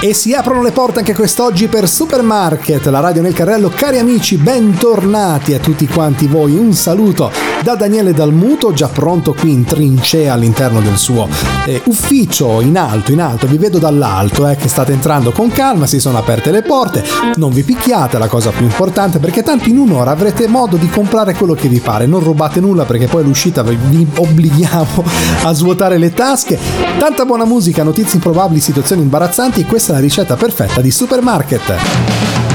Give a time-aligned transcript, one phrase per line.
[0.00, 3.68] E si aprono le porte anche quest'oggi per Supermarket, la radio nel carrello.
[3.68, 6.56] Cari amici, bentornati a tutti quanti voi.
[6.56, 7.32] Un saluto
[7.64, 11.26] da Daniele Dalmuto, già pronto qui in trincea all'interno del suo
[11.66, 13.48] eh, ufficio in alto, in alto.
[13.48, 17.02] Vi vedo dall'alto, eh, che state entrando con calma, si sono aperte le porte.
[17.34, 21.34] Non vi picchiate, la cosa più importante, perché tanto in un'ora avrete modo di comprare
[21.34, 22.06] quello che vi pare.
[22.06, 25.04] Non rubate nulla perché poi all'uscita vi obblighiamo
[25.42, 26.56] a svuotare le tasche.
[26.98, 29.64] Tanta buona musica, notizie improbabili, situazioni imbarazzanti.
[29.64, 32.47] Questa la ricetta perfetta di supermarket.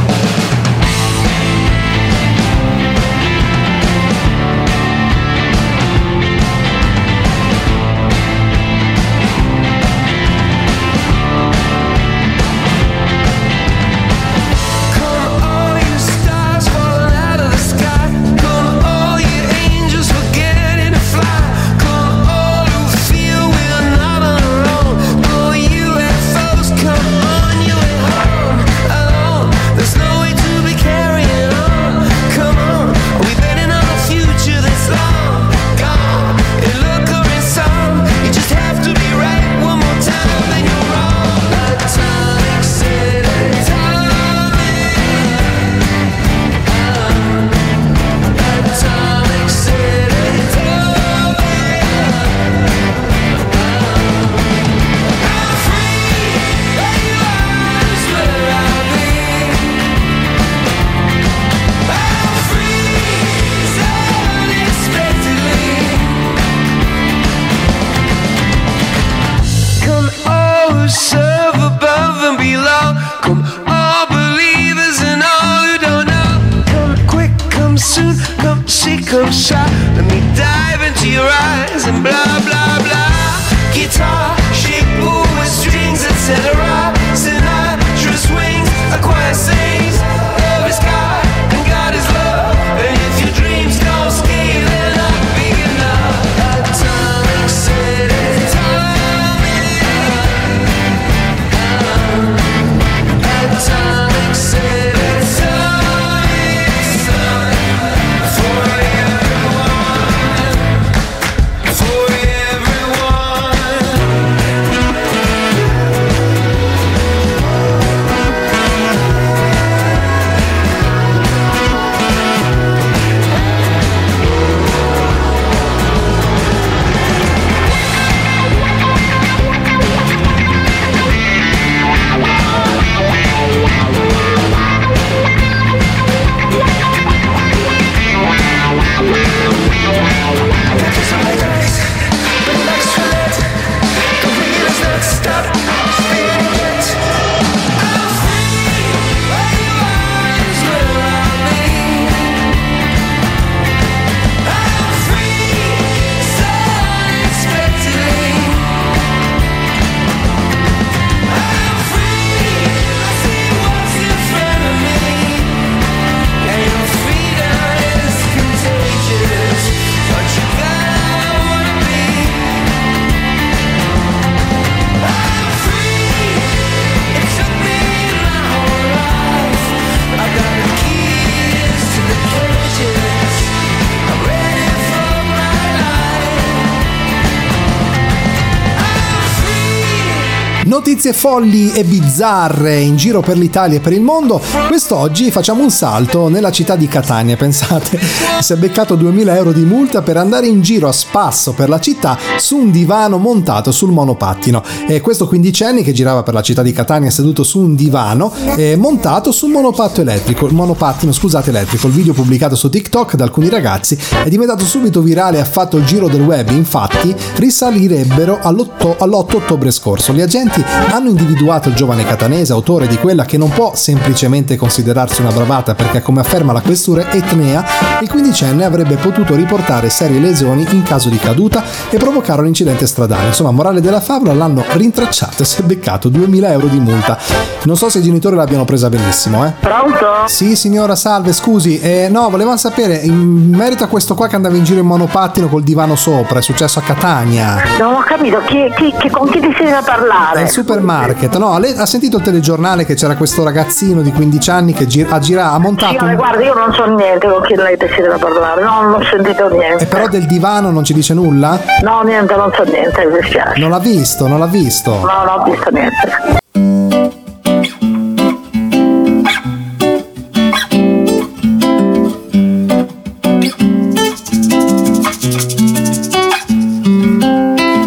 [191.03, 195.69] Notizie folli e bizzarre in giro per l'Italia e per il mondo, quest'oggi facciamo un
[195.69, 197.36] salto nella città di Catania.
[197.36, 198.00] Pensate,
[198.39, 201.81] si è beccato 2000 euro di multa per andare in giro a spasso per la
[201.81, 204.63] città su un divano montato sul monopattino.
[204.88, 208.77] E questo quindicenni che girava per la città di Catania seduto su un divano eh,
[208.77, 211.88] montato sul monopatto elettrico, il monopattino, scusate, elettrico.
[211.88, 215.75] Il video pubblicato su TikTok da alcuni ragazzi è diventato subito virale e ha fatto
[215.75, 216.50] il giro del web.
[216.51, 220.13] Infatti, risalirebbero all'8, all'8 ottobre scorso.
[220.13, 220.63] Gli agenti
[220.94, 225.74] hanno individuato il giovane catanese, autore di quella che non può semplicemente considerarsi una bravata
[225.74, 227.66] perché, come afferma la questura etnea,
[228.00, 232.86] il quindicenne avrebbe potuto riportare serie lesioni in caso di caduta e provocare un incidente
[232.86, 233.28] stradale.
[233.28, 237.18] Insomma, morale della favola, l'hanno rintracciato e si è beccato 2000 euro di multa.
[237.63, 239.54] Non so se i genitori l'abbiano presa benissimo, eh.
[239.60, 240.28] Pronto?
[240.28, 241.80] Sì, signora, salve, scusi.
[241.80, 245.48] Eh, no, volevamo sapere, in merito a questo qua che andava in giro in monopattino
[245.48, 247.63] col divano sopra, è successo a Catania.
[247.80, 250.42] Non ho capito, chi, chi, chi, con chi ti sei da parlare?
[250.83, 251.38] Supermarket.
[251.38, 255.15] No, lei ha sentito il telegiornale che c'era questo ragazzino di 15 anni che gira,
[255.15, 255.91] ha, gira, ha montato.
[255.94, 258.94] Signore, un- guarda, io non so niente con chi lei decide da parlare, no, non
[258.95, 259.85] ho sentito E niente.
[259.85, 261.59] però del divano non ci dice nulla?
[261.81, 263.59] No, niente, non so niente, mi dispiace.
[263.59, 264.91] Non l'ha visto, non l'ha visto.
[264.91, 266.41] No, non ho visto niente.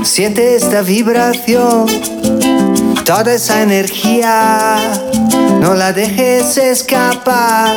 [0.02, 1.86] Siente esta vibración,
[3.06, 4.78] toda esa energía,
[5.60, 7.72] no la dejes escapar.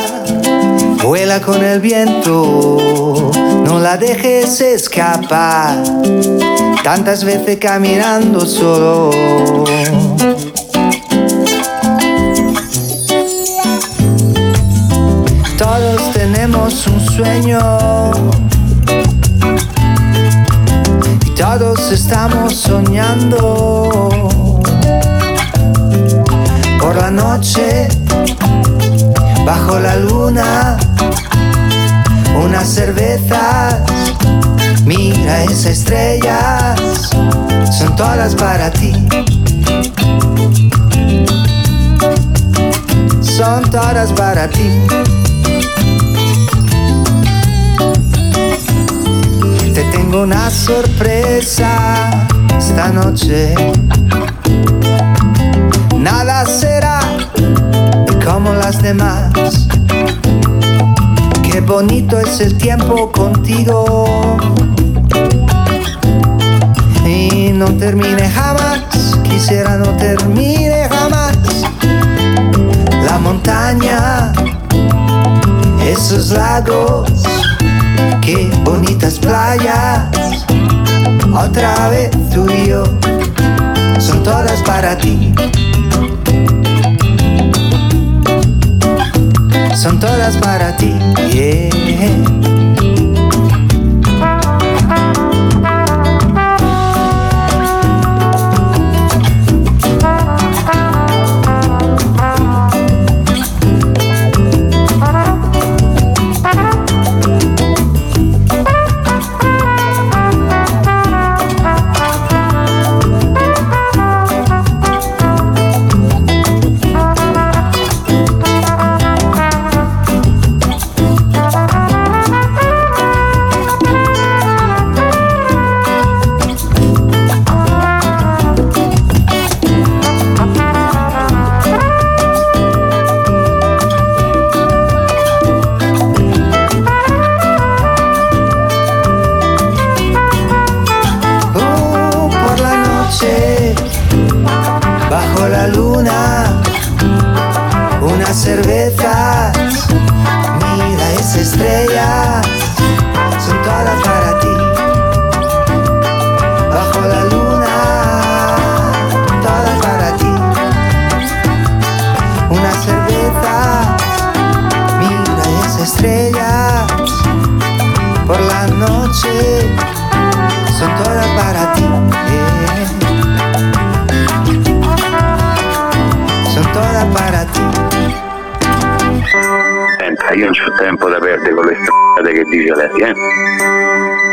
[1.04, 3.30] Vuela con el viento,
[3.64, 5.84] no la dejes escapar.
[6.82, 9.10] Tantas veces caminando solo.
[15.56, 18.10] Todos tenemos un sueño
[21.24, 24.39] y todos estamos soñando
[26.90, 27.86] por la noche
[29.46, 30.76] bajo la luna
[32.44, 33.76] unas cervezas
[34.84, 36.80] mira esas estrellas
[37.78, 38.92] son todas para ti
[43.22, 44.68] son todas para ti
[49.74, 52.10] Te tengo una sorpresa
[52.58, 53.54] esta noche.
[58.32, 59.32] Como las demás.
[61.42, 64.38] Qué bonito es el tiempo contigo.
[67.04, 71.36] Y no termine jamás, quisiera no termine jamás.
[73.04, 74.32] La montaña,
[75.84, 77.10] esos lagos
[78.22, 80.08] Qué bonitas playas,
[81.34, 82.84] otra vez tú y yo,
[83.98, 85.34] son todas para ti.
[89.80, 90.94] Son todas para ti.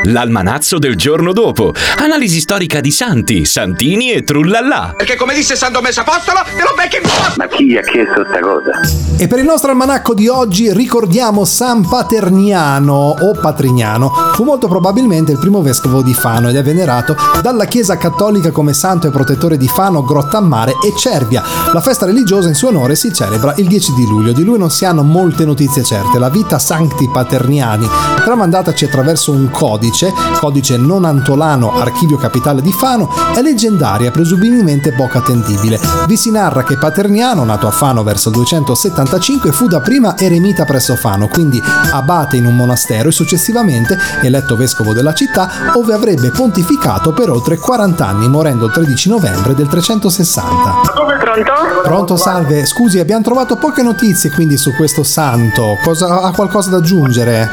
[0.08, 1.74] L'almanazzo del giorno dopo.
[1.98, 4.94] Analisi storica di Santi, Santini e Trullallà.
[4.96, 7.34] Perché come disse San Tommaso Apostolo, te lo becchi in faccia!
[7.36, 8.72] Ma chi gli ha chiesto sta cosa?
[9.18, 14.10] E per il nostro almanacco di oggi ricordiamo San Paterniano o Patrignano.
[14.34, 18.72] Fu molto probabilmente il primo vescovo di Fano ed è venerato dalla Chiesa Cattolica come
[18.74, 21.44] santo e protettore di Fano, Grottammare e Cervia.
[21.74, 24.32] La festa religiosa in suo onore si celebra il 10 di luglio.
[24.32, 26.18] Di lui non si hanno molte notizie certe.
[26.18, 27.88] La vita Sancti Paterniani,
[28.24, 29.96] tramandataci attraverso un codice,
[30.39, 35.80] codice non antolano, archivio capitale di Fano, è leggendaria, presumibilmente poco attendibile.
[36.08, 40.96] Vi si narra che Paterniano, nato a Fano verso il 275, fu dapprima eremita presso
[40.96, 41.62] Fano, quindi
[41.92, 47.58] abate in un monastero e successivamente eletto vescovo della città, dove avrebbe pontificato per oltre
[47.58, 50.48] 40 anni, morendo il 13 novembre del 360.
[51.20, 51.82] Pronto?
[51.84, 52.66] Pronto, salve.
[52.66, 55.77] Scusi, abbiamo trovato poche notizie quindi su questo santo.
[55.84, 57.50] Cosa, ha qualcosa da aggiungere?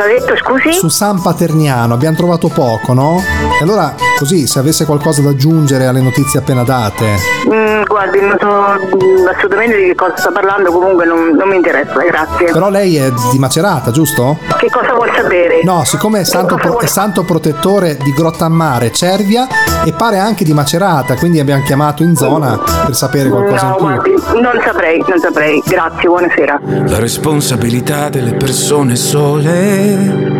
[0.00, 0.72] Cosa ha detto, scusi?
[0.72, 3.22] Su San Paterniano abbiamo trovato poco, no?
[3.60, 7.06] E allora così se avesse qualcosa da aggiungere alle notizie appena date.
[7.50, 11.56] Mm, guardi, non so mm, assolutamente di che cosa sta parlando, comunque non, non mi
[11.56, 12.52] interessa, grazie.
[12.52, 14.36] Però lei è di Macerata, giusto?
[14.58, 15.62] Che cosa vuol sapere?
[15.64, 19.46] No, siccome è santo, pro- vuol- è santo protettore di Grottammare, Cervia
[19.86, 24.00] e pare anche di Macerata, quindi abbiamo chiamato in zona per sapere qualcosa No, in
[24.02, 24.12] più.
[24.20, 25.62] guardi, non saprei, non saprei.
[25.66, 26.60] Grazie, buonasera.
[26.88, 30.39] La responsabilità delle persone sole.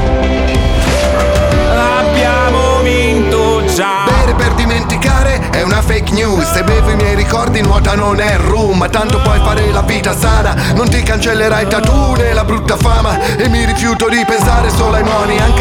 [3.73, 4.03] Già.
[4.05, 6.51] Bere per dimenticare è una fake news.
[6.51, 8.77] Se bevo i miei ricordi nuota non è rum.
[8.77, 10.55] Ma tanto puoi fare la vita sana.
[10.75, 13.19] Non ti cancellerai il tattoo né la brutta fama.
[13.37, 15.39] E mi rifiuto di pensare solo ai moni.
[15.39, 15.60] Anche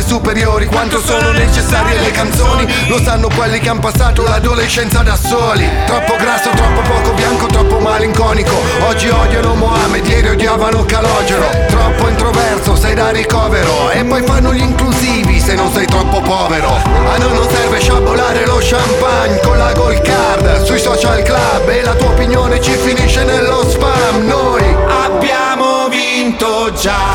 [0.00, 2.66] alle superiori Quanto sono necessarie le canzoni.
[2.88, 5.68] Lo sanno quelli che hanno passato l'adolescenza da soli.
[5.86, 8.54] Troppo grasso, troppo poco bianco, troppo malinconico.
[8.86, 11.48] Oggi odiano Mohamed, ieri odiavano Calogero.
[11.68, 13.90] Troppo introverso, sei da ricovero.
[13.90, 16.68] E poi fanno gli inclusivi se non sei troppo povero.
[16.68, 20.64] A noi non serve sciabolare lo champagne con la gold card.
[20.64, 24.26] Sui social club e la tua opinione ci finisce nello spam.
[24.26, 27.14] Noi Abbiamo vinto già,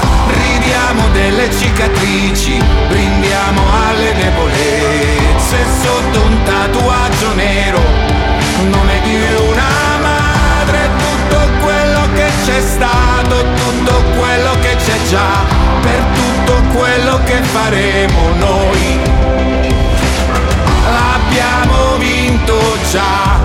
[0.66, 2.58] ridiamo delle cicatrici,
[2.88, 7.80] brindiamo alle debolezze sotto un tatuaggio nero,
[8.70, 9.16] nome di
[9.48, 15.46] una madre, tutto quello che c'è stato, tutto quello che c'è già,
[15.82, 19.00] per tutto quello che faremo noi.
[21.14, 22.58] Abbiamo vinto
[22.92, 23.45] già.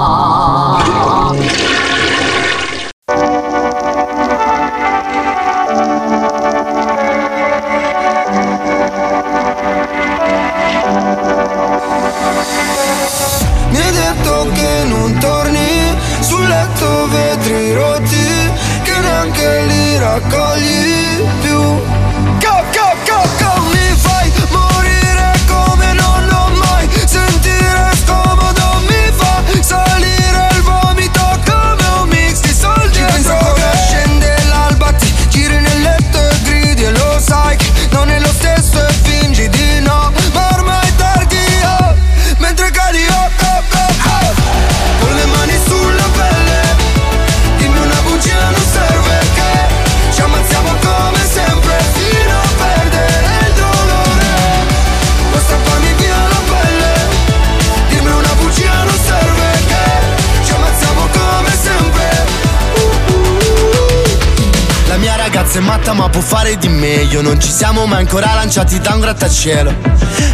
[66.21, 69.73] Può fare di meglio Non ci siamo mai ancora lanciati da un grattacielo.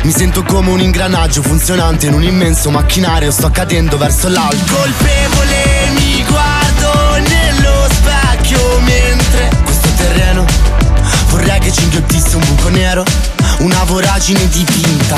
[0.04, 4.74] Mi sento come un ingranaggio funzionante in un immenso macchinario Sto cadendo verso l'alto.
[4.74, 10.46] Colpevole mi guardo nello specchio Mentre questo terreno
[11.30, 13.04] vorrei che ci inghiottisse un buco nero
[13.60, 15.18] Una voragine dipinta.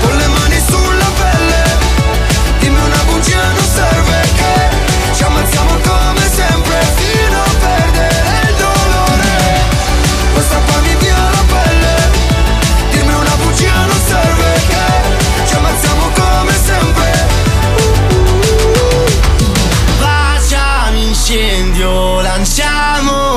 [0.00, 0.93] Con le mani sulla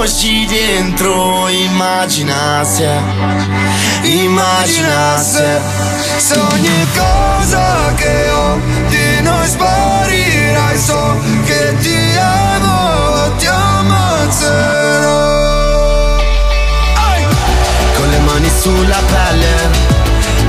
[0.08, 2.90] lanciamoci dentro Immagina se,
[4.04, 5.60] immagina se
[6.18, 15.16] Se ogni cosa che ho di noi sparirai So che ti amo, ti ammazzerò.
[17.96, 19.70] Con le mani sulla pelle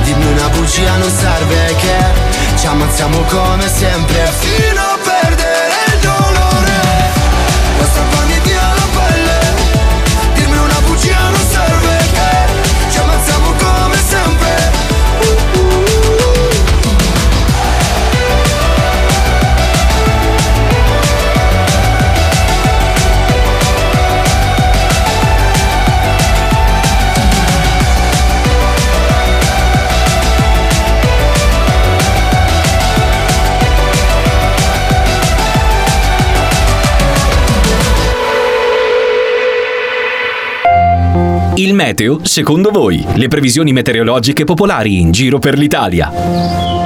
[0.03, 1.97] Dimmi una bugia non serve che
[2.55, 4.31] Ci ammazziamo come sempre.
[4.39, 4.98] Fino a
[41.69, 46.78] Il meteo, secondo voi, le previsioni meteorologiche popolari in giro per l'Italia.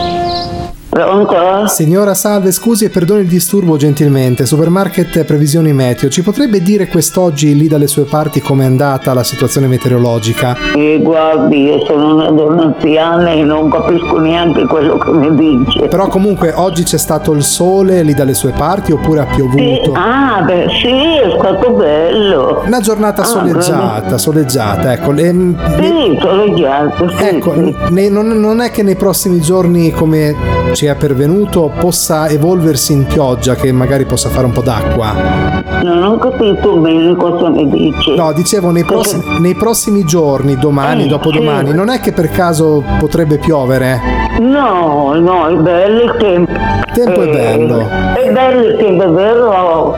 [0.94, 1.66] Pronto?
[1.70, 4.46] Signora salve, scusi e perdoni il disturbo gentilmente.
[4.46, 9.66] Supermarket Previsioni Meteo, ci potrebbe dire quest'oggi lì dalle sue parti com'è andata la situazione
[9.66, 10.56] meteorologica?
[10.76, 15.34] E guardi, io sono una donna anziana e non capisco neanche quello che mi
[15.66, 15.88] dice.
[15.88, 19.94] Però comunque oggi c'è stato il sole lì dalle sue parti oppure ha piovuto?
[19.96, 22.62] Ah, beh, sì, è stato bello.
[22.68, 25.10] Una giornata Ah, soleggiata, soleggiata, ecco.
[25.12, 25.32] le-
[25.80, 27.76] Sì, soleggiato, sì, ecco, sì.
[27.90, 30.36] ne- non, non è che nei prossimi giorni, come
[30.74, 35.62] ci è pervenuto, possa evolversi in pioggia, che magari possa fare un po' d'acqua.
[35.84, 38.16] Non ho capito bene cosa mi dice.
[38.16, 41.76] No, dicevo nei, prossi- nei prossimi giorni, domani, Eh, dopodomani, sì.
[41.76, 44.00] non è che per caso potrebbe piovere?
[44.40, 46.52] No, no, è bello il tempo.
[46.94, 47.88] tempo è Eh, bello.
[48.16, 49.96] È bello il tempo, è vero?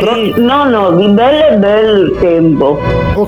[0.00, 2.78] Sì, No, no, di bello è bello il tempo.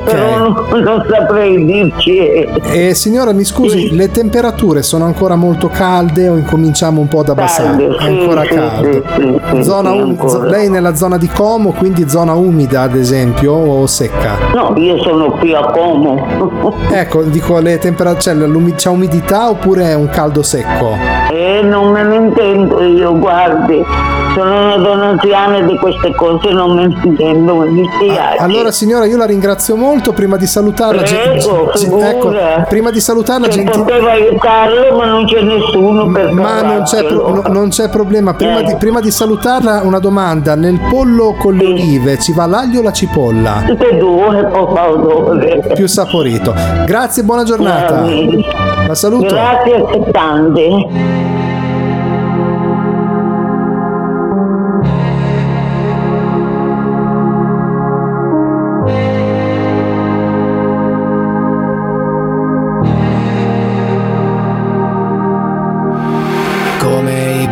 [0.04, 2.18] Però non, non saprei dirci.
[2.18, 7.28] E signora, mi scusi, le temperature sono ancora molto calde o incominciamo un po' ad
[7.30, 7.68] abbassare?
[7.68, 9.02] Calde, è sì, ancora sì, caldo.
[9.14, 10.44] sì, sì, Zona sì, um- ancora.
[10.48, 14.36] lei nella zona di Como, quindi zona umida ad esempio o secca?
[14.54, 16.80] No, io sono qui a Como.
[16.90, 20.96] Ecco, dico le temperature, c'è, l'umi- c'è umidità oppure è un caldo secco?
[21.30, 23.82] E non me ne intendo io, guardi.
[24.34, 28.36] Sono una donna anziana di queste cose non me ne intendo, mi dispiace.
[28.38, 31.02] Allora signora, io la ringrazio molto, prima di salutarla...
[31.02, 32.10] Prego, ge- figura.
[32.10, 32.32] ecco,
[32.68, 37.04] prima di salutarla, Che genti- poteva aiutarlo, ma non c'è nessuno per Ma non c'è,
[37.04, 38.34] pro- non c'è problema.
[38.34, 38.64] Prima, Eh.
[38.64, 42.82] di, prima di salutarla, una domanda: nel pollo con le olive ci va l'aglio o
[42.82, 43.62] la cipolla?
[43.66, 45.70] Tutte e due.
[45.74, 46.54] Più saporito.
[46.86, 48.04] Grazie, buona giornata.
[48.86, 49.34] La saluto.
[49.34, 49.86] Grazie a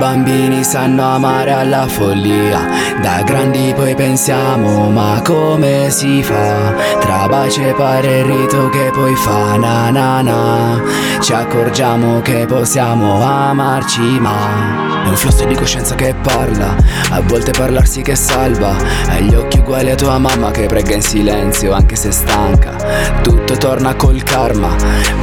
[0.01, 2.67] bambini sanno amare alla follia.
[3.03, 6.75] Da grandi poi pensiamo ma come si fa?
[6.99, 10.83] Tra baci e pare il rito che poi fa na na na.
[11.21, 16.75] Ci accorgiamo che possiamo amarci ma È un flusso di coscienza che parla.
[17.11, 18.75] A volte parlarsi che salva.
[19.07, 22.80] Hai gli occhi uguali a tua mamma che prega in silenzio anche se stanca
[23.23, 24.75] Tutto torna col karma.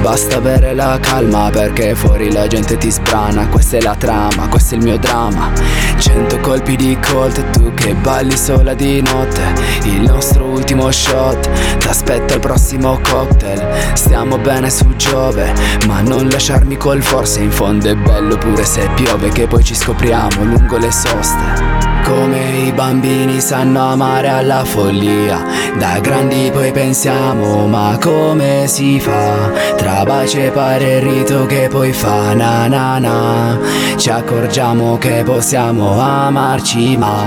[0.01, 3.47] Basta bere la calma perché fuori la gente ti sprana.
[3.47, 5.51] Questa è la trama, questo è il mio dramma
[5.99, 9.41] Cento colpi di colt e tu che balli sola di notte
[9.83, 15.53] Il nostro ultimo shot T'aspetta il prossimo cocktail Stiamo bene su Giove
[15.87, 19.75] Ma non lasciarmi col forse In fondo è bello pure se piove Che poi ci
[19.75, 21.85] scopriamo lungo le soste.
[22.07, 25.43] Come i bambini sanno amare alla follia
[25.77, 29.51] Da grandi poi pensiamo ma come si fa?
[29.75, 33.59] Tra baci e pare il rito che poi fa na na na
[33.97, 37.23] Ci accorgiamo che possiamo amarci ma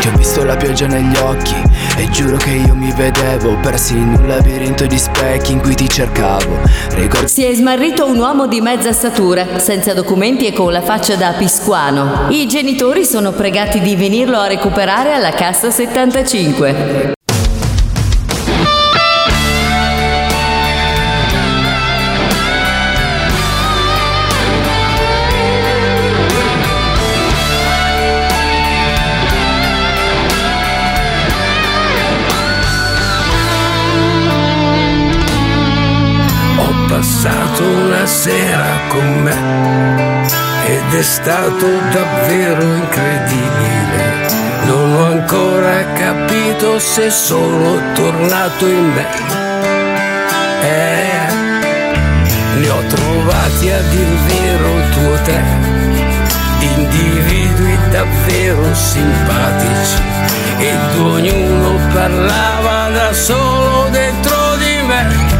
[0.00, 1.54] Ti ho visto la pioggia negli occhi
[1.96, 5.88] E giuro che io mi vedevo persi in un labirinto di specchi in cui ti
[5.88, 6.58] cercavo.
[6.90, 11.16] Ricordo Si è smarrito un uomo di mezza statura, senza documenti e con la faccia
[11.16, 12.26] da piscuano.
[12.30, 17.15] I genitori sono pregati di venirlo a recuperare alla cassa 75.
[38.88, 39.36] Con me
[40.66, 44.26] ed è stato davvero incredibile.
[44.64, 49.06] Non ho ancora capito se sono tornato in me.
[50.62, 51.16] Eh,
[52.58, 55.40] li ho trovati a dir vero tuo te,
[56.74, 60.02] individui davvero simpatici
[60.58, 65.35] ed ognuno parlava da solo dentro di me.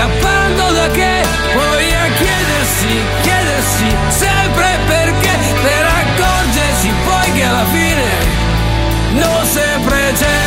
[0.00, 1.20] Scappando da che,
[1.52, 8.08] poi a chiedersi, chiedersi sempre perché, per accorgersi poi che alla fine
[9.12, 10.40] non sempre c'è.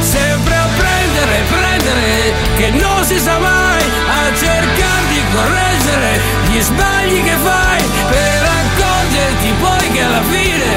[0.00, 7.22] Sempre a prendere, prendere, che non si sa mai, a cercare di correggere gli sbagli
[7.22, 10.74] che fai, per accorgerti poi che alla fine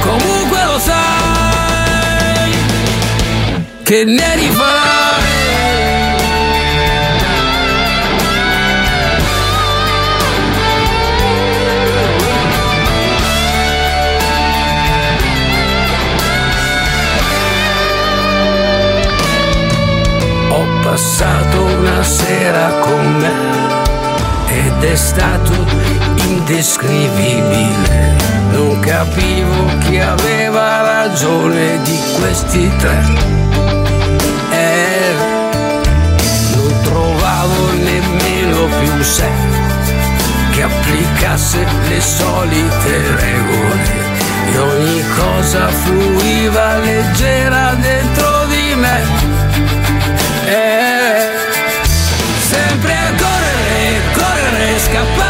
[0.00, 1.55] comunque lo sai
[3.86, 5.22] che ne rifarai.
[20.48, 23.34] Ho passato una sera con me
[24.48, 25.52] ed è stato
[26.24, 28.16] indescrivibile.
[28.50, 33.35] Non capivo chi aveva ragione di questi tre.
[38.66, 39.28] Più un sé
[40.52, 44.14] che applicasse le solite regole.
[44.52, 49.00] E ogni cosa fluiva leggera dentro di me.
[50.46, 51.30] Eh,
[52.48, 55.25] sempre a correre, correre, scappando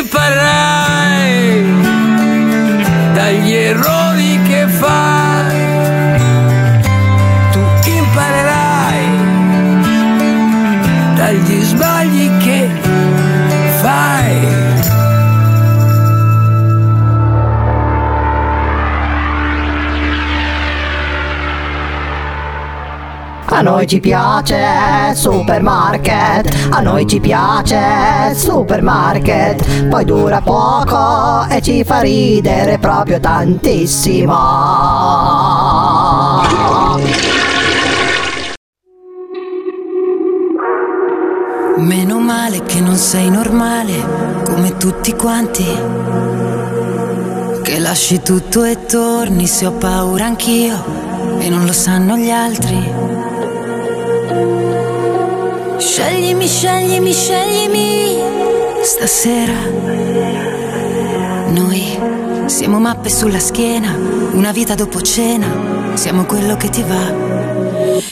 [0.00, 1.62] che imparerai
[3.12, 5.29] dagli errori che fai.
[23.60, 24.56] A noi ci piace
[25.12, 34.34] supermarket, a noi ci piace supermarket, poi dura poco e ci fa ridere proprio tantissimo.
[41.76, 45.66] Meno male che non sei normale come tutti quanti.
[47.62, 50.82] Che lasci tutto e torni se ho paura anch'io
[51.38, 53.29] e non lo sanno gli altri.
[55.80, 58.18] Sceglimi, sceglimi, sceglimi
[58.82, 59.54] stasera.
[61.48, 61.98] Noi
[62.46, 63.96] siamo mappe sulla schiena,
[64.32, 67.12] una vita dopo cena, siamo quello che ti va.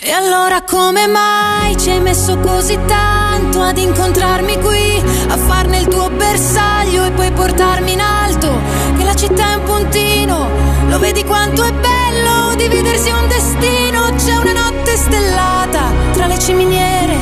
[0.00, 5.88] E allora come mai ci hai messo così tanto ad incontrarmi qui, a farne il
[5.88, 8.50] tuo bersaglio e poi portarmi in alto?
[8.96, 10.48] Che la città è un puntino,
[10.88, 17.16] lo vedi quanto è bello dividersi un destino, c'è una notte stellata tra le ciminiere,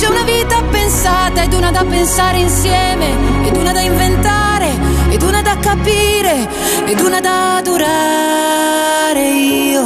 [0.00, 4.70] c'è una vita pensata ed una da pensare insieme, ed una da inventare,
[5.10, 6.48] ed una da capire,
[6.86, 9.84] ed una da durare io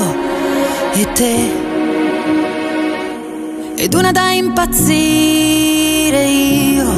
[0.92, 1.52] e te
[3.74, 6.92] ed una da impazzire io.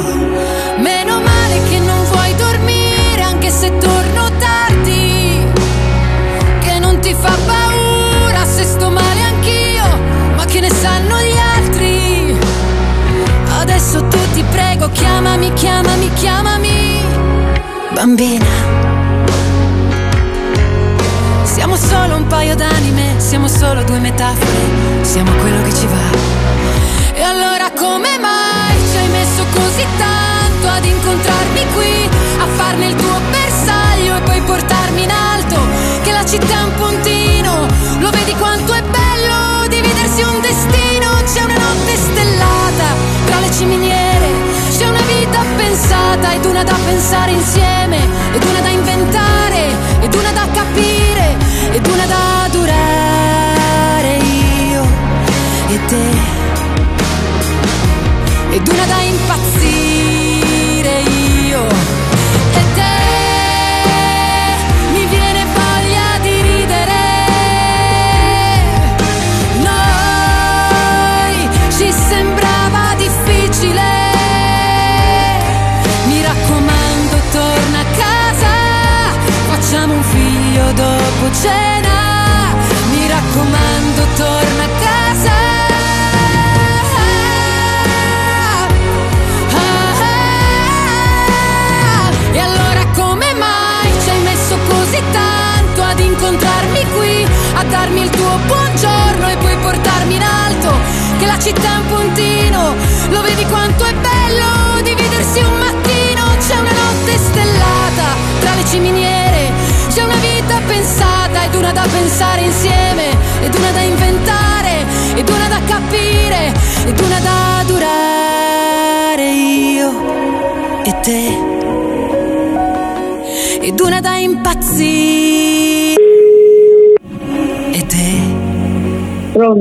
[0.77, 5.43] Meno male che non vuoi dormire anche se torno tardi,
[6.59, 7.66] che non ti fa paura
[14.87, 17.01] prego, chiamami, chiamami, chiamami,
[17.93, 18.45] bambina.
[21.43, 26.15] Siamo solo un paio d'anime, siamo solo due metafore, siamo quello che ci va.
[27.13, 32.95] E allora come mai ci hai messo così tanto ad incontrarmi qui, a farne il
[32.95, 35.59] tuo bersaglio e poi portarmi in alto?
[36.03, 37.67] Che la città è un puntino,
[37.99, 41.09] lo vedi quanto è bello dividersi un destino?
[41.25, 42.85] C'è una notte stellata
[43.25, 43.96] tra le ciminiere,
[45.87, 47.97] pensata ed una da pensare insieme,
[48.33, 49.67] ed una da inventare,
[50.01, 51.37] ed una da capire,
[51.71, 52.05] ed una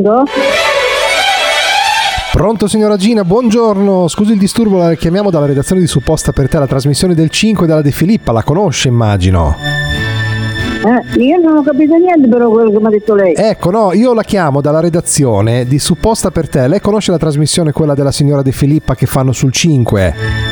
[0.03, 0.25] Pronto?
[2.33, 4.09] Pronto signora Gina, buongiorno.
[4.09, 7.67] Scusi il disturbo, la chiamiamo dalla redazione di Supposta per te, la trasmissione del 5
[7.67, 9.57] della De Filippa, la conosce immagino.
[10.85, 13.35] Eh, io non ho capito niente però quello che mi ha detto lei.
[13.35, 16.69] Ecco, no, io la chiamo dalla redazione di Supposta per te.
[16.69, 20.46] Lei conosce la trasmissione, quella della signora De Filippa che fanno sul 5?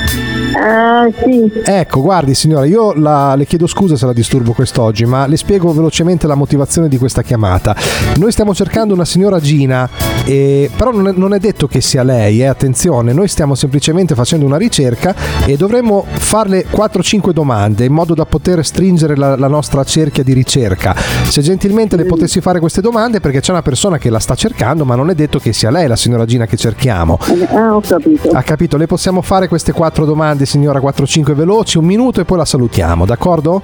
[0.56, 1.50] Ah, sì.
[1.64, 5.72] Ecco, guardi signora, io la- le chiedo scusa se la disturbo quest'oggi, ma le spiego
[5.72, 7.74] velocemente la motivazione di questa chiamata.
[8.16, 9.88] Noi stiamo cercando una signora Gina,
[10.24, 14.14] e- però non è, non è detto che sia lei, eh, attenzione, noi stiamo semplicemente
[14.14, 15.14] facendo una ricerca
[15.46, 20.32] e dovremmo farle 4-5 domande in modo da poter stringere la, la nostra cerchia di
[20.32, 20.94] ricerca.
[21.28, 24.84] Se gentilmente le potessi fare queste domande perché c'è una persona che la sta cercando,
[24.84, 27.18] ma non è detto che sia lei la signora Gina che cerchiamo.
[27.52, 28.30] Ah, ho capito.
[28.30, 28.76] Ha capito?
[28.76, 33.04] Le possiamo fare queste quattro domande, signora, 4-5 veloci, un minuto e poi la salutiamo,
[33.06, 33.62] d'accordo?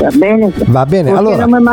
[0.00, 0.52] Va bene.
[0.66, 1.36] Va bene, Perché allora.
[1.46, 1.64] non mi.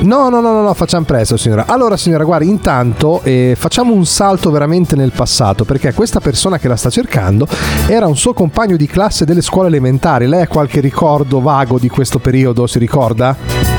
[0.00, 1.64] No, no, no, no, no, facciamo presto, signora.
[1.66, 6.68] Allora, signora, guardi, intanto eh, facciamo un salto veramente nel passato, perché questa persona che
[6.68, 7.46] la sta cercando
[7.86, 10.26] era un suo compagno di classe delle scuole elementari.
[10.26, 13.71] Lei ha qualche ricordo vago di questo periodo, si ricorda?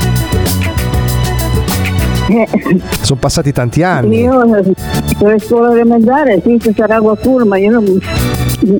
[3.02, 4.20] Sono passati tanti anni.
[4.20, 4.72] Io eh,
[5.18, 7.98] per scuola elementare sì, ci sarà qualcuno, ma io non.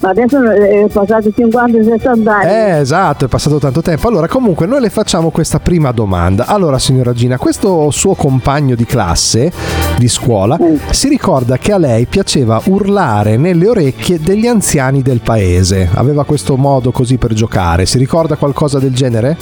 [0.01, 2.47] Adesso è passato 50-60 anni.
[2.47, 4.09] Eh, esatto, è passato tanto tempo.
[4.09, 6.47] Allora, comunque, noi le facciamo questa prima domanda.
[6.47, 9.53] Allora, signora Gina, questo suo compagno di classe,
[9.99, 10.59] di scuola,
[10.91, 15.91] si ricorda che a lei piaceva urlare nelle orecchie degli anziani del paese.
[15.93, 17.85] Aveva questo modo così per giocare.
[17.85, 19.37] Si ricorda qualcosa del genere?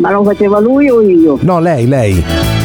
[0.00, 1.38] Ma lo faceva lui o io?
[1.42, 2.55] No, lei, lei.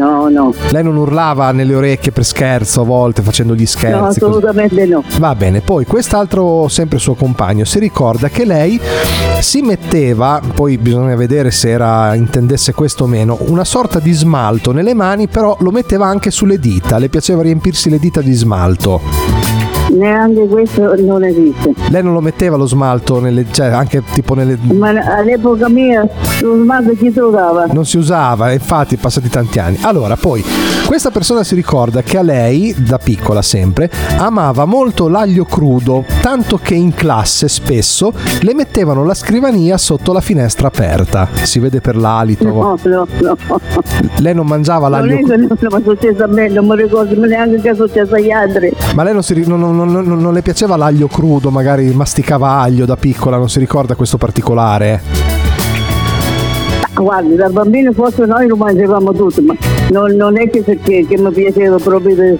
[0.00, 0.54] No, no.
[0.70, 3.98] Lei non urlava nelle orecchie per scherzo a volte facendo gli scherzi?
[3.98, 4.18] No, così?
[4.18, 5.04] assolutamente no.
[5.18, 8.80] Va bene, poi quest'altro sempre suo compagno si ricorda che lei
[9.40, 14.72] si metteva, poi bisogna vedere se era intendesse questo o meno, una sorta di smalto
[14.72, 19.49] nelle mani, però lo metteva anche sulle dita, le piaceva riempirsi le dita di smalto.
[19.92, 21.72] Neanche questo non esiste.
[21.90, 26.06] Lei non lo metteva lo smalto nelle, cioè anche tipo nelle Ma all'epoca mia
[26.42, 27.66] lo smalto chi trovava?
[27.72, 29.78] non si usava, infatti passati tanti anni.
[29.82, 30.44] Allora, poi
[30.86, 36.58] questa persona si ricorda che a lei, da piccola sempre, amava molto l'aglio crudo, tanto
[36.62, 41.28] che in classe spesso le mettevano la scrivania sotto la finestra aperta.
[41.42, 42.44] Si vede per l'alito.
[42.44, 43.36] No, no, no.
[44.18, 47.60] Lei non mangiava Non l'aglio che non è successo a me, non mi ricordo neanche
[47.60, 48.72] che è successo agli altri.
[48.94, 52.60] Ma lei non, si ri- non- non- non- non le piaceva l'aglio crudo, magari masticava
[52.60, 55.00] aglio da piccola, non si ricorda questo particolare?
[56.94, 59.54] Guardi, da bambino forse noi lo mangiavamo tutto, ma
[59.90, 62.38] non, non è che, che, che mi piaceva proprio, de-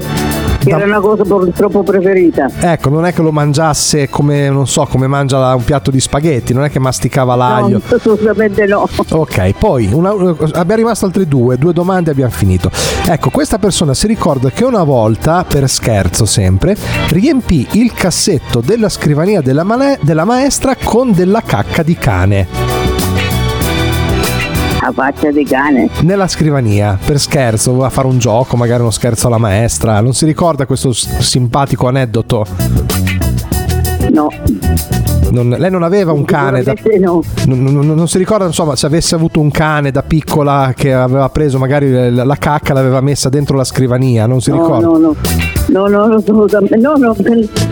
[0.61, 2.49] che era una cosa pro- troppo preferita.
[2.61, 6.53] Ecco, non è che lo mangiasse come, non so, come mangia un piatto di spaghetti,
[6.53, 7.81] non è che masticava l'aglio.
[7.89, 8.89] No, assolutamente no.
[9.11, 12.71] Ok, poi una- abbiamo rimasto altre due, due domande e abbiamo finito.
[13.07, 16.77] Ecco, questa persona si ricorda che una volta, per scherzo sempre,
[17.09, 22.80] riempì il cassetto della scrivania della, male- della maestra con della cacca di cane.
[24.83, 25.91] A faccia di cane.
[26.03, 30.01] Nella scrivania, per scherzo, voleva fare un gioco, magari uno scherzo alla maestra.
[30.01, 32.47] Non si ricorda questo simpatico aneddoto?
[34.11, 34.29] No.
[35.31, 37.23] Non- lei non aveva un cane da, no.
[37.47, 41.29] non, non- non si ricorda insomma se avesse avuto un cane da piccola che aveva
[41.29, 44.97] preso magari la, la cacca l'aveva messa dentro la scrivania non si No, ricorda no,
[44.99, 45.15] no.
[45.69, 45.99] No, no.
[46.01, 47.17] No, no,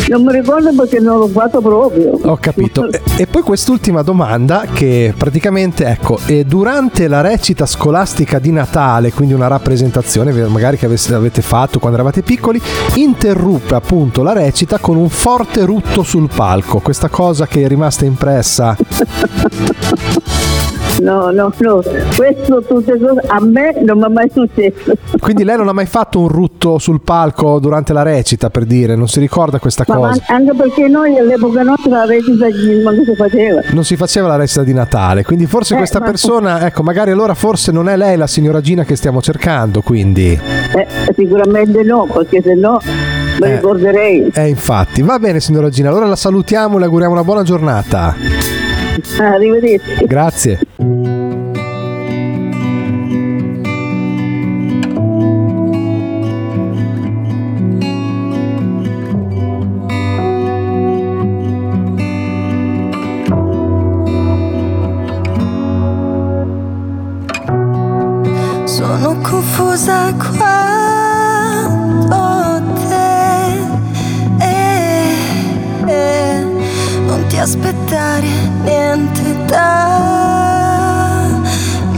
[0.08, 2.16] non mi ricordo perché non l'ho fatto proprio.
[2.22, 2.88] Ho capito.
[2.92, 9.12] E, e poi quest'ultima domanda che praticamente, ecco, eh, durante la recita scolastica di Natale,
[9.12, 12.60] quindi una rappresentazione magari che avesse- avete fatto quando eravate piccoli,
[12.94, 16.78] interruppe appunto la recita con un forte rutto sul palco.
[16.78, 18.76] Questa cosa che è rimasta impressa.
[21.00, 21.80] No, no, no.
[22.16, 24.92] Questo tutte cose a me non mi è mai successo.
[25.20, 28.96] Quindi lei non ha mai fatto un rutto sul palco durante la recita, per dire,
[28.96, 30.08] non si ricorda questa Ma cosa.
[30.26, 33.61] an- anche perché noi all'epoca nostra la recita non si faceva.
[33.70, 37.12] Non si faceva la recita di Natale, quindi forse Eh, questa ma- persona, ecco, magari
[37.12, 40.30] allora forse non è lei la signora Gina che stiamo cercando, quindi.
[40.32, 42.80] Eh, sicuramente no, perché se no
[43.40, 43.55] mi Eh.
[43.57, 44.31] ricorderei.
[44.35, 45.03] Eh, infatti.
[45.03, 48.14] Va bene, signora Gina, allora la salutiamo e le auguriamo una buona giornata.
[49.20, 50.05] Arrivederci.
[50.07, 50.59] Grazie.
[68.64, 70.57] Sono confusa quanto
[77.38, 78.27] aspettare
[78.64, 79.87] niente da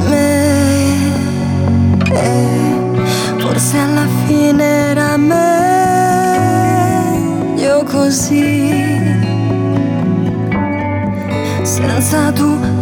[0.08, 1.12] me.
[2.12, 2.58] Eh,
[3.38, 5.44] Forse alla fine era meglio
[7.84, 8.88] così.
[11.62, 12.79] Senza dubitare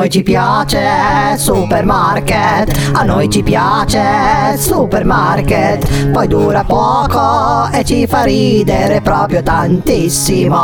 [0.00, 8.22] noi ci piace supermarket, a noi ci piace supermarket, poi dura poco e ci fa
[8.22, 10.56] ridere proprio tantissimo.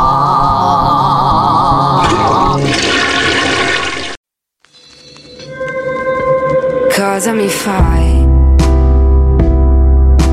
[6.95, 8.25] Cosa mi fai?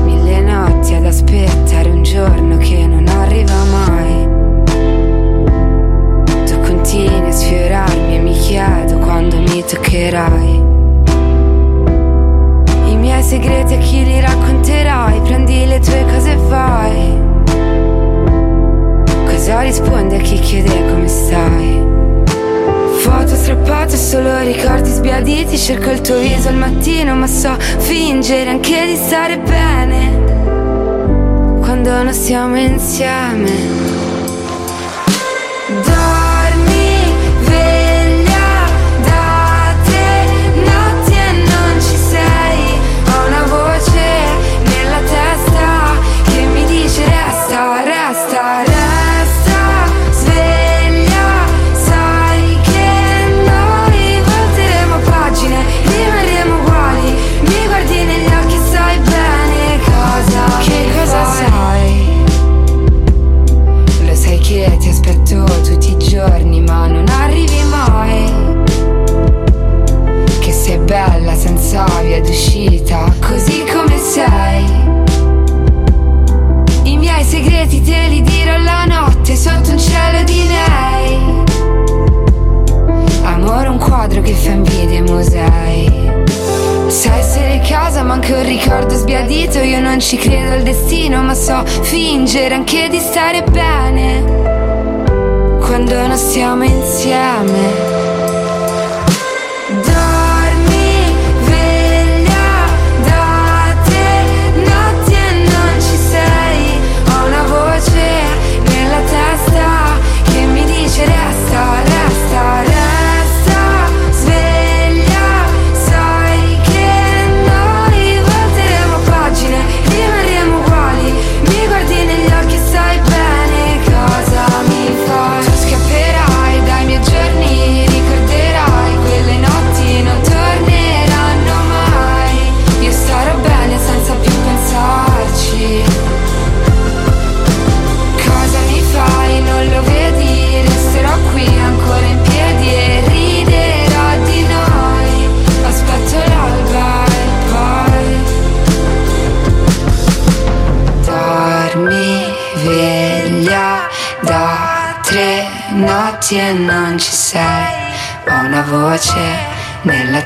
[0.03, 4.33] Mille notti ad aspettare un giorno che non arriva mai.
[6.47, 8.84] Tu continui a sfiorarmi e mi quando
[9.55, 10.63] mi toccherai.
[12.87, 15.21] I miei segreti a chi li racconterai?
[15.21, 17.23] Prendi le tue cose e vai.
[19.25, 21.83] Cosa rispondi a chi chiede come stai?
[22.99, 28.85] Foto strappate, solo ricordi sbiaditi Cerco il tuo viso al mattino Ma so fingere anche
[28.87, 30.23] di stare bene
[31.59, 33.94] Quando non siamo insieme
[90.05, 94.23] ci credo al destino, ma so fingere anche di stare bene.
[95.59, 98.04] Quando non stiamo insieme.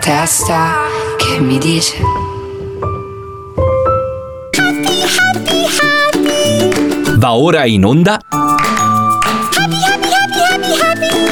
[0.10, 0.74] Testa
[1.18, 2.01] che mi dice.
[7.18, 8.20] Va ora in onda.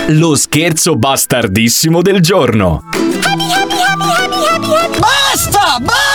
[0.10, 2.84] Lo scherzo bastardissimo del giorno.
[5.00, 5.80] Basta!
[5.80, 6.07] Basta!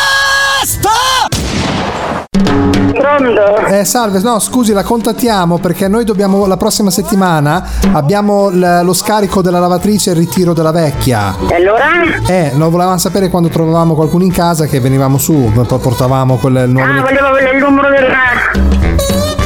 [3.69, 8.93] Eh, salve, no, scusi, la contattiamo perché noi dobbiamo la prossima settimana abbiamo l- lo
[8.93, 11.35] scarico della lavatrice e il ritiro della vecchia.
[11.49, 11.85] E allora?
[12.27, 16.69] Eh, lo volevamo sapere quando trovavamo qualcuno in casa che venivamo su, poi portavamo quel
[16.69, 16.91] nuovo.
[16.91, 19.42] Ah, volevo il numero della...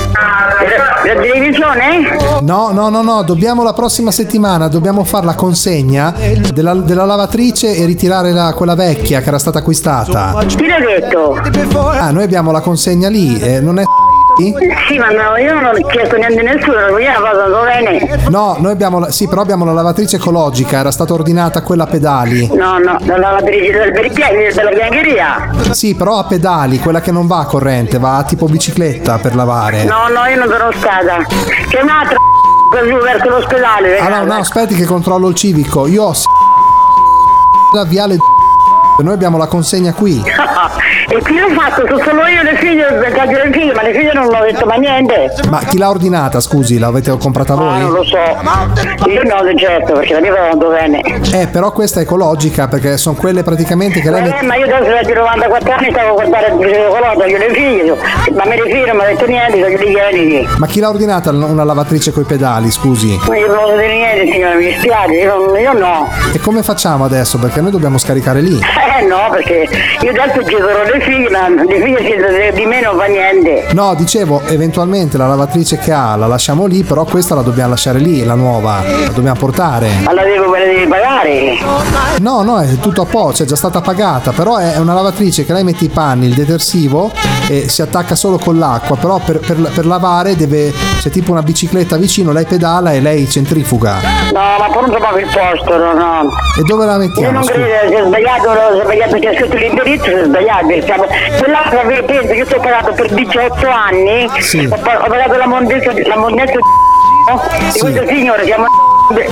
[0.60, 2.16] della televisione?
[2.42, 6.14] No, no, no, no, dobbiamo la prossima settimana, dobbiamo fare la consegna
[6.52, 10.34] della, della lavatrice e ritirare la- quella vecchia che era stata acquistata.
[10.46, 11.38] Chi l'ha detto?
[11.90, 13.84] Ah, noi abbiamo la consegna lì, eh, non è
[14.36, 18.28] Sì, ma no, io non ho chiesto niente a nessuno, io la vado dove bene.
[18.28, 21.86] No, noi abbiamo la, sì, però abbiamo la lavatrice ecologica, era stata ordinata quella a
[21.86, 22.46] pedali.
[22.54, 25.50] No, no, la lavatrice del piedi, della biancheria.
[25.70, 29.84] Sì, però a pedali, quella che non va a corrente, va tipo bicicletta per lavare.
[29.84, 31.16] No, no, io non sono stata.
[31.68, 32.16] C'è un'altra
[32.86, 33.98] giù verso l'ospedale.
[33.98, 35.86] Allora, no, aspetti che controllo il civico.
[35.86, 36.24] Io ho s-
[37.74, 38.16] la viale
[39.02, 40.22] noi abbiamo la consegna qui.
[41.08, 41.86] e chi l'ha fatto?
[41.86, 44.66] Sono solo io e le figlie, perché le figlie, ma le figlie non hanno detto
[44.66, 45.32] mai niente.
[45.50, 46.78] Ma chi l'ha ordinata, scusi?
[46.78, 47.80] L'avete comprata Ah, voi?
[47.80, 48.16] non lo so.
[49.08, 51.00] Io no, certo, perché la mia va andando bene.
[51.32, 54.90] Eh, però questa è ecologica perché sono quelle praticamente che lei Eh, ma io adesso
[55.12, 57.96] da 94 anni stavo a guardare il video colosso, io le figlie,
[58.34, 60.48] ma me le figlie non mi ha detto niente, sono gli ieri.
[60.58, 63.18] Ma chi l'ha ordinata una lavatrice coi pedali, scusi?
[63.28, 66.08] Ma io non posso dire niente, signore, mi dispiace, io, io no.
[66.32, 67.38] E come facciamo adesso?
[67.38, 68.58] Perché noi dobbiamo scaricare lì.
[68.58, 69.68] Eh no, perché
[70.00, 73.66] io adesso sono le due figli, ma di figli siete di me non fa niente.
[73.72, 77.98] No, dicevo, eventualmente la lavatrice che ha la lasciamo lì, però questa la dobbiamo lasciare
[77.98, 78.82] lì, la nuova.
[78.82, 79.88] La dobbiamo portare.
[80.02, 81.58] Ma la devo, la devi pagare?
[82.20, 85.52] No, no, è tutto a posto, è già stata pagata, però è una lavatrice che
[85.52, 87.10] lei mette i panni, il detersivo
[87.48, 91.42] e si attacca solo con l'acqua, però per, per- per lavare deve, c'è tipo una
[91.42, 93.98] bicicletta vicino, lei pedala e lei centrifuga.
[94.32, 96.30] No, ma non so proprio il posto, no, no.
[96.58, 97.30] E dove la Io mettiamo?
[97.32, 97.52] non scusa?
[97.54, 100.80] credo, si è sbagliato, si è sbagliato perché ha scritto l'indirizzo, è sbagliato.
[100.82, 101.06] Siamo...
[101.38, 104.66] Quell'altra ve- penso che io sto pagato per 18 anni, Sì.
[104.70, 106.52] ho, ho pagato la mondezza, la mondezza
[107.58, 107.78] di Sì.
[107.80, 108.66] questo signore, siamo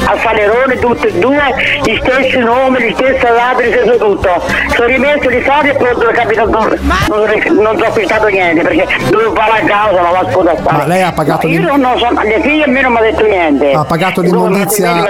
[0.07, 1.43] a Falerone tutti e due,
[1.83, 4.43] gli stessi nomi, gli stessi gli stesso tutto.
[4.75, 9.35] Sono rimesso di soldi e pronto capito, non, non, non ho acquistato niente perché dovevo
[9.35, 10.55] fare la causa, ma la scusa.
[10.71, 13.25] Ma lei ha pagato io non, so, le figlie a me non mi ha detto
[13.25, 13.73] niente.
[13.73, 15.05] Ha pagato l'immondizia-.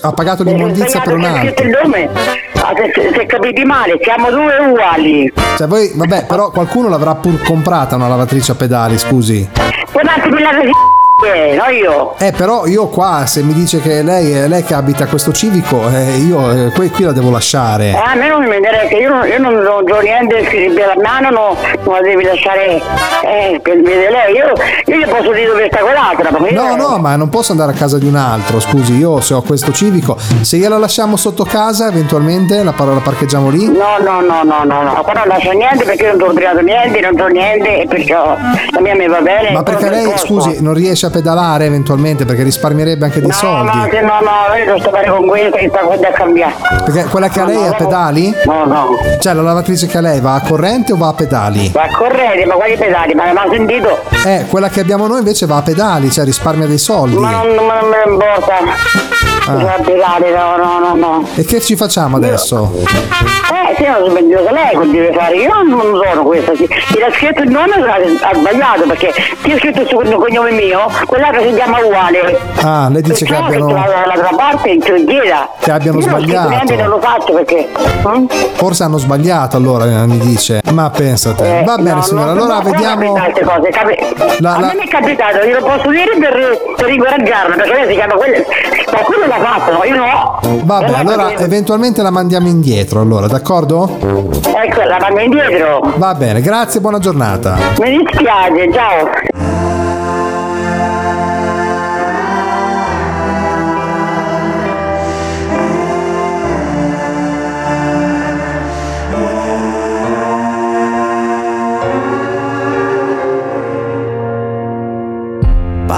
[0.00, 1.64] Ha pagato l'immondizia per un altro.
[1.64, 2.08] il nome,
[2.54, 5.32] ah, se, se, se capiti male, siamo due uguali.
[5.56, 9.48] Cioè voi, vabbè, però qualcuno l'avrà pur comprata una lavatrice a pedali, scusi.
[9.92, 10.50] Guardate quella
[11.20, 12.14] che si no io.
[12.18, 15.88] Eh, però io qua, se mi dice che lei è lei che abita questo civico,
[15.88, 17.90] eh, io eh, qui, qui la devo lasciare.
[17.90, 21.30] Eh, a me non mi interessa, io non, io non, ho niente scritto la mano,
[21.30, 22.82] no, non la devi lasciare
[23.22, 24.34] eh, per vede lei.
[24.34, 24.52] Io,
[24.86, 26.30] io gli posso dire dove sta quell'altra.
[26.30, 29.34] No, io- no, ma non posso andare a casa di un altro, scusi, io se
[29.34, 33.66] ho questo civico, se gliela lasciamo sotto casa eventualmente la, par- la parcheggiamo lì?
[33.66, 36.60] No, no, no, no, no, no, qua non lascio niente perché io non ho ordinato
[36.60, 38.36] niente, non so niente e perciò
[38.70, 39.50] la mia mi va bene.
[39.52, 43.76] Ma perché lei, scusi, non riesce a pedalare eventualmente perché risparmierebbe anche dei No, soldi?
[43.76, 46.54] no, se no, no, io devo stare con questa che sta qua a cambiare.
[46.84, 48.34] Perché quella che ha lei è a pedali?
[48.44, 48.88] No, no.
[49.20, 51.70] Cioè la lavatrice che ha lei va a corrente o va a pedali?
[51.70, 53.14] Va a correre, ma quali pedali?
[53.14, 54.00] Ma mi ha sentito?
[54.24, 57.16] Eh, quella che abbiamo noi invece va a pedali, cioè risparmia dei soldi.
[57.16, 59.33] Ma non, non me ne importa.
[59.46, 59.52] Ah.
[59.74, 61.28] A pedali, no, no, no, no.
[61.34, 62.72] E che ci facciamo adesso?
[63.76, 66.52] Eh, non so bene che lei che deve fare, io non sono questa.
[66.52, 71.42] L'ha scritto il nome ha ha sbagliato perché chi ha scritto il cognome mio, quell'altro
[71.42, 72.38] si chiama uguale.
[72.62, 75.48] Ah, lei dice che Perciò abbiano, dall'altra parte in chieda.
[75.58, 76.48] che abbiano Io sbagliato.
[76.48, 77.68] niente, non lo faccio perché.
[78.02, 78.26] hm?
[78.54, 80.60] Forse hanno sbagliato allora, eh, mi dice.
[80.72, 81.60] Ma pensate.
[81.60, 83.12] Eh, Va bene no, signora, non- allora non vediamo...
[83.12, 83.98] cose, capi-
[84.38, 87.88] La- a la- me mi è capitato, glielo posso dire per, per incoraggiarla, perché lei
[87.88, 88.38] si chiama quella.
[88.86, 90.62] Qualcuno l'ha fatto, no, io no.
[90.64, 93.88] Vabbè, Allora, allora perché- eventualmente la mandiamo indietro, allora, d'accordo?
[94.00, 95.80] Ecco, la mando indietro.
[95.96, 97.56] Va bene, grazie, buona giornata.
[97.80, 99.43] Mi dispiace, ciao.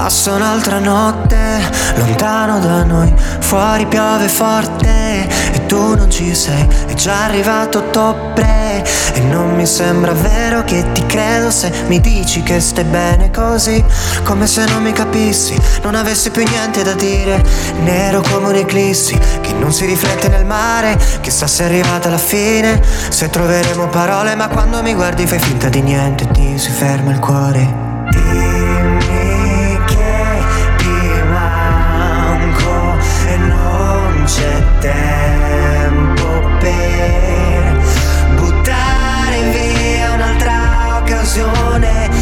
[0.07, 1.37] Passa un'altra notte,
[1.95, 8.85] lontano da noi, fuori piove forte e tu non ci sei, è già arrivato ottobre
[9.11, 13.83] e non mi sembra vero che ti credo se mi dici che stai bene così,
[14.23, 17.43] come se non mi capissi, non avessi più niente da dire,
[17.83, 22.81] nero come un'eclissi che non si riflette nel mare, chissà se è arrivata la fine,
[23.09, 27.19] se troveremo parole, ma quando mi guardi fai finta di niente, ti si ferma il
[27.19, 28.66] cuore.
[34.79, 37.81] Tempo per
[38.35, 42.16] buttare via un'altra occasione.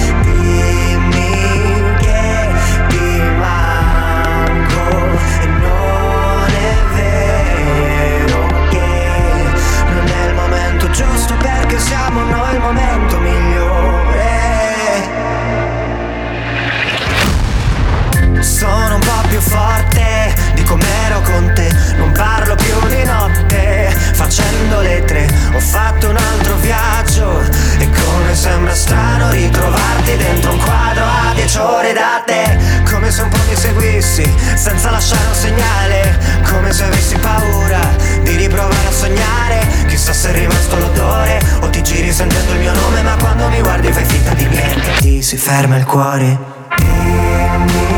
[22.80, 27.42] Più di notte Facendo le tre Ho fatto un altro viaggio.
[27.78, 32.58] E come sembra strano ritrovarti dentro un quadro a dieci ore da te.
[32.90, 36.20] Come se un po' mi seguissi Senza lasciare un segnale.
[36.50, 37.80] Come se avessi paura
[38.24, 39.68] Di riprovare a sognare.
[39.88, 43.02] Chissà se è rimasto l'odore O ti giri sentendo il mio nome.
[43.02, 44.92] Ma quando mi guardi fai finta di niente.
[45.00, 46.38] Ti si ferma il cuore.
[46.78, 47.95] E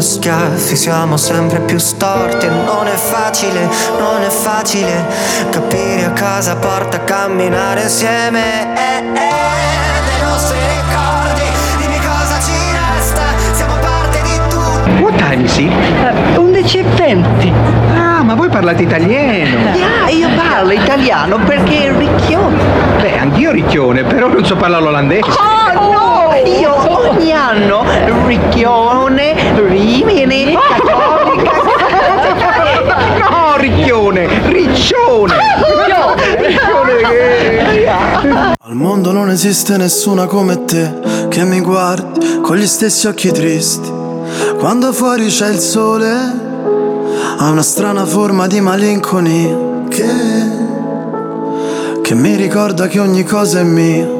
[0.00, 2.46] da schiaffi siamo sempre più storti.
[2.46, 5.04] E non è facile, non è facile
[5.50, 8.74] capire a casa porta a camminare insieme.
[8.74, 11.42] Eh, eh, dei nostri ricordi,
[11.78, 13.22] dimmi cosa ci resta.
[13.52, 15.02] Siamo parte di tutto.
[15.02, 15.72] What time is it?
[16.38, 17.52] 11 e 20.
[17.94, 19.70] Ah, ma voi parlate italiano?
[20.04, 22.56] Ah, io parlo italiano perché è ricchione.
[23.02, 25.28] Beh, anch'io ricchione, però non so parlare l'olandese.
[25.28, 26.09] Oh no!
[26.44, 27.84] Io ogni anno
[28.26, 31.50] ricchione, rimini, cattolica.
[33.30, 35.34] No, ricchione, riccione.
[36.38, 37.86] Riccione che...
[38.62, 43.90] Al mondo non esiste nessuna come te che mi guardi con gli stessi occhi tristi.
[44.58, 46.10] Quando fuori c'è il sole,
[47.38, 50.08] ha una strana forma di malinconia che,
[52.02, 54.19] che mi ricorda che ogni cosa è mia,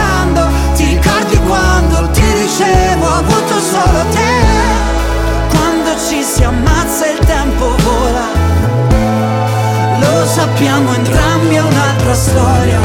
[12.21, 12.79] storia.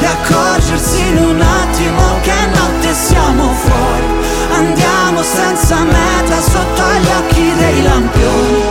[0.00, 4.06] E accorgersi in un attimo che notte siamo fuori
[4.50, 8.62] Andiamo senza meta sotto gli occhi dei lampioni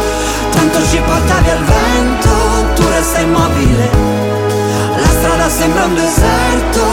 [0.49, 3.89] Tanto ci porta via il vento, tu resta immobile
[4.95, 6.83] La strada sembra un deserto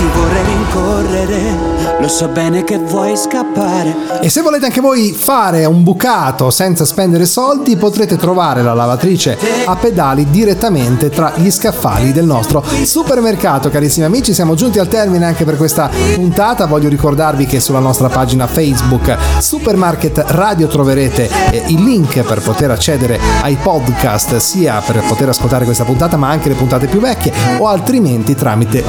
[0.00, 1.78] ti vorrei rincorrere.
[2.00, 3.94] Lo so bene che vuoi scappare.
[4.22, 9.36] E se volete anche voi fare un bucato senza spendere soldi, potrete trovare la lavatrice
[9.66, 13.68] a pedali direttamente tra gli scaffali del nostro supermercato.
[13.68, 16.64] Carissimi amici, siamo giunti al termine anche per questa puntata.
[16.64, 22.70] Voglio ricordarvi che sulla nostra pagina Facebook Supermarket Radio troverete eh, il link per poter
[22.70, 27.32] accedere ai podcast, sia per poter ascoltare questa puntata, ma anche le puntate più vecchie,
[27.58, 28.82] o altrimenti tramite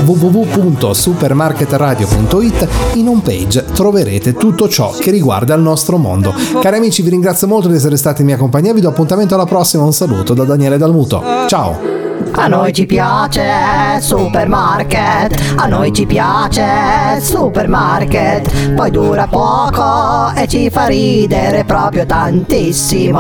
[1.02, 6.34] www.supermarketradio.it in home page troverete tutto ciò che riguarda il nostro mondo.
[6.62, 8.74] Cari amici, vi ringrazio molto di essere stati in mia compagnia.
[8.74, 9.84] Vi do appuntamento alla prossima.
[9.84, 11.24] Un saluto da Daniele Dalmuto.
[11.47, 11.99] Ciao!
[12.34, 20.70] A noi ci piace supermarket, a noi ci piace supermarket, poi dura poco e ci
[20.70, 23.20] fa ridere proprio tantissimo.